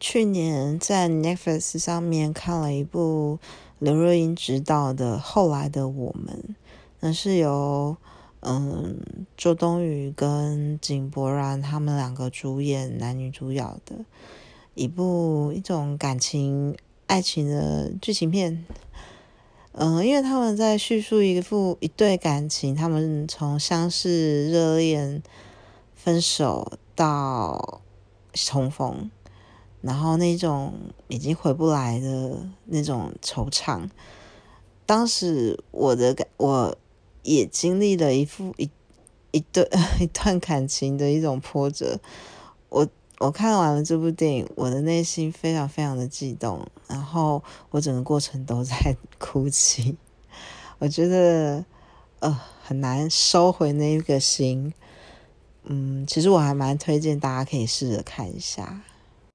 [0.00, 3.38] 去年在 Netflix 上面看了一部
[3.78, 6.44] 刘若英执导的《后来的我们》，
[7.00, 7.96] 那是由
[8.40, 8.96] 嗯
[9.36, 13.96] 周冬雨跟井柏然他们两个主演男女主角的
[14.74, 16.76] 一部一种感情
[17.06, 18.64] 爱情的剧情片。
[19.72, 25.22] 嗯，因为他们在叙述一副一对感情，他们从相识、热恋、
[25.94, 27.80] 分手到
[28.32, 29.08] 重逢，
[29.80, 30.74] 然后那种
[31.08, 33.88] 已经回不来的那种惆怅。
[34.86, 36.76] 当时我的感，我
[37.22, 38.70] 也经历了一副一
[39.32, 39.68] 一对
[40.00, 41.98] 一段感情的一种波折。
[42.68, 42.88] 我。
[43.20, 49.96] 我看完了这部电影，我的内心非常非常的激动，然后我整个过程都在哭泣。
[50.78, 51.64] 我觉得，
[52.20, 54.72] 呃，很难收回那一个心。
[55.64, 58.82] 嗯，其实我还蛮推荐大家可以试着看一下。